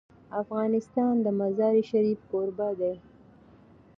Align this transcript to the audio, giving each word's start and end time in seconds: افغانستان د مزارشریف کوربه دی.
افغانستان 0.41 1.13
د 1.25 1.27
مزارشریف 1.39 2.19
کوربه 2.31 2.69
دی. 2.79 2.93